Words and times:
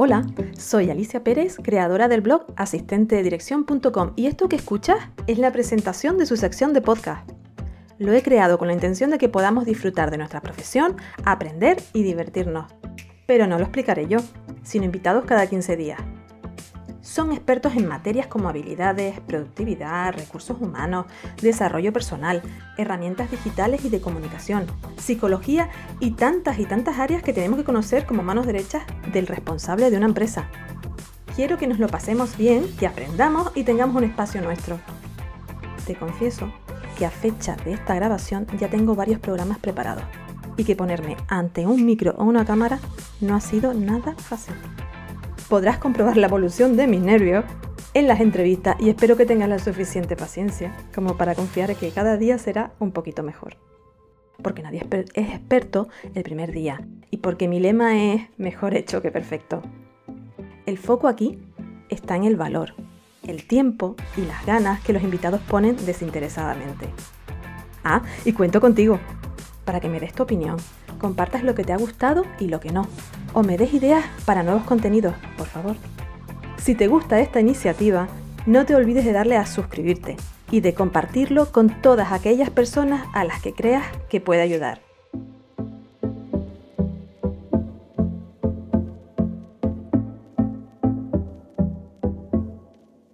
Hola, 0.00 0.24
soy 0.56 0.90
Alicia 0.90 1.24
Pérez, 1.24 1.56
creadora 1.60 2.06
del 2.06 2.20
blog 2.20 2.46
asistentededirección.com 2.54 4.12
y 4.14 4.26
esto 4.28 4.48
que 4.48 4.54
escuchas 4.54 4.96
es 5.26 5.38
la 5.38 5.50
presentación 5.50 6.18
de 6.18 6.26
su 6.26 6.36
sección 6.36 6.72
de 6.72 6.80
podcast. 6.80 7.28
Lo 7.98 8.12
he 8.12 8.22
creado 8.22 8.58
con 8.58 8.68
la 8.68 8.74
intención 8.74 9.10
de 9.10 9.18
que 9.18 9.28
podamos 9.28 9.64
disfrutar 9.64 10.12
de 10.12 10.18
nuestra 10.18 10.40
profesión, 10.40 10.94
aprender 11.24 11.82
y 11.94 12.04
divertirnos. 12.04 12.72
Pero 13.26 13.48
no 13.48 13.58
lo 13.58 13.64
explicaré 13.64 14.06
yo, 14.06 14.18
sino 14.62 14.84
invitados 14.84 15.24
cada 15.24 15.48
15 15.48 15.76
días. 15.76 16.00
Son 17.08 17.32
expertos 17.32 17.74
en 17.74 17.88
materias 17.88 18.26
como 18.26 18.50
habilidades, 18.50 19.18
productividad, 19.20 20.12
recursos 20.12 20.60
humanos, 20.60 21.06
desarrollo 21.40 21.90
personal, 21.90 22.42
herramientas 22.76 23.30
digitales 23.30 23.82
y 23.86 23.88
de 23.88 24.02
comunicación, 24.02 24.66
psicología 24.98 25.70
y 26.00 26.10
tantas 26.10 26.58
y 26.58 26.66
tantas 26.66 26.98
áreas 26.98 27.22
que 27.22 27.32
tenemos 27.32 27.58
que 27.58 27.64
conocer 27.64 28.04
como 28.04 28.22
manos 28.22 28.46
derechas 28.46 28.82
del 29.10 29.26
responsable 29.26 29.90
de 29.90 29.96
una 29.96 30.04
empresa. 30.04 30.50
Quiero 31.34 31.56
que 31.56 31.66
nos 31.66 31.78
lo 31.78 31.88
pasemos 31.88 32.36
bien, 32.36 32.66
que 32.78 32.86
aprendamos 32.86 33.52
y 33.54 33.64
tengamos 33.64 33.96
un 33.96 34.04
espacio 34.04 34.42
nuestro. 34.42 34.78
Te 35.86 35.94
confieso 35.94 36.52
que 36.98 37.06
a 37.06 37.10
fecha 37.10 37.56
de 37.64 37.72
esta 37.72 37.94
grabación 37.94 38.46
ya 38.58 38.68
tengo 38.68 38.94
varios 38.94 39.18
programas 39.18 39.58
preparados 39.58 40.04
y 40.58 40.64
que 40.64 40.76
ponerme 40.76 41.16
ante 41.28 41.66
un 41.66 41.86
micro 41.86 42.14
o 42.18 42.24
una 42.24 42.44
cámara 42.44 42.78
no 43.22 43.34
ha 43.34 43.40
sido 43.40 43.72
nada 43.72 44.14
fácil 44.14 44.54
podrás 45.48 45.78
comprobar 45.78 46.16
la 46.16 46.26
evolución 46.26 46.76
de 46.76 46.86
mis 46.86 47.00
nervios 47.00 47.44
en 47.94 48.06
las 48.06 48.20
entrevistas 48.20 48.76
y 48.78 48.90
espero 48.90 49.16
que 49.16 49.26
tengas 49.26 49.48
la 49.48 49.58
suficiente 49.58 50.14
paciencia 50.14 50.76
como 50.94 51.16
para 51.16 51.34
confiar 51.34 51.70
en 51.70 51.76
que 51.76 51.90
cada 51.90 52.16
día 52.16 52.38
será 52.38 52.72
un 52.78 52.92
poquito 52.92 53.22
mejor. 53.22 53.56
Porque 54.42 54.62
nadie 54.62 54.86
es 55.14 55.28
experto 55.30 55.88
el 56.14 56.22
primer 56.22 56.52
día 56.52 56.86
y 57.10 57.18
porque 57.18 57.48
mi 57.48 57.60
lema 57.60 57.96
es 57.96 58.28
mejor 58.36 58.74
hecho 58.74 59.02
que 59.02 59.10
perfecto. 59.10 59.62
El 60.66 60.78
foco 60.78 61.08
aquí 61.08 61.38
está 61.88 62.14
en 62.14 62.24
el 62.24 62.36
valor, 62.36 62.74
el 63.26 63.46
tiempo 63.46 63.96
y 64.16 64.20
las 64.26 64.44
ganas 64.44 64.80
que 64.80 64.92
los 64.92 65.02
invitados 65.02 65.40
ponen 65.40 65.76
desinteresadamente. 65.86 66.88
Ah, 67.82 68.02
y 68.24 68.32
cuento 68.32 68.60
contigo 68.60 69.00
para 69.64 69.80
que 69.80 69.88
me 69.88 69.98
des 69.98 70.12
tu 70.12 70.22
opinión, 70.22 70.56
compartas 70.98 71.42
lo 71.42 71.54
que 71.54 71.64
te 71.64 71.72
ha 71.72 71.78
gustado 71.78 72.24
y 72.38 72.48
lo 72.48 72.60
que 72.60 72.70
no, 72.70 72.86
o 73.32 73.42
me 73.42 73.56
des 73.56 73.74
ideas 73.74 74.04
para 74.24 74.42
nuevos 74.42 74.64
contenidos, 74.64 75.14
por 75.36 75.46
favor. 75.46 75.76
Si 76.56 76.74
te 76.74 76.88
gusta 76.88 77.20
esta 77.20 77.40
iniciativa, 77.40 78.08
no 78.46 78.66
te 78.66 78.74
olvides 78.74 79.04
de 79.04 79.12
darle 79.12 79.36
a 79.36 79.46
suscribirte 79.46 80.16
y 80.50 80.60
de 80.60 80.74
compartirlo 80.74 81.52
con 81.52 81.82
todas 81.82 82.12
aquellas 82.12 82.50
personas 82.50 83.06
a 83.12 83.24
las 83.24 83.40
que 83.42 83.52
creas 83.52 83.84
que 84.08 84.20
puede 84.20 84.42
ayudar. 84.42 84.87